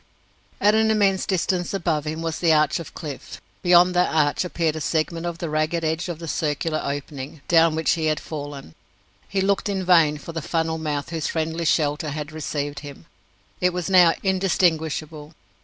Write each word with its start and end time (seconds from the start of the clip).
At 0.59 0.73
an 0.73 0.89
immense 0.89 1.27
distance 1.27 1.75
above 1.75 2.05
him 2.07 2.23
was 2.23 2.39
the 2.39 2.51
arch 2.51 2.79
of 2.79 2.95
cliff. 2.95 3.39
Beyond 3.61 3.93
that 3.93 4.11
arch 4.11 4.43
appeared 4.43 4.75
a 4.75 4.81
segment 4.81 5.27
of 5.27 5.37
the 5.37 5.47
ragged 5.47 5.83
edge 5.83 6.09
of 6.09 6.17
the 6.17 6.27
circular 6.27 6.81
opening, 6.83 7.41
down 7.47 7.75
which 7.75 7.91
he 7.91 8.07
had 8.07 8.19
fallen. 8.19 8.73
He 9.29 9.41
looked 9.41 9.69
in 9.69 9.85
vain 9.85 10.17
for 10.17 10.31
the 10.31 10.41
funnel 10.41 10.79
mouth 10.79 11.11
whose 11.11 11.27
friendly 11.27 11.65
shelter 11.65 12.09
had 12.09 12.31
received 12.31 12.79
him. 12.79 13.05
It 13.59 13.73
was 13.73 13.91
now 13.91 14.15
indistinguishable. 14.23 15.35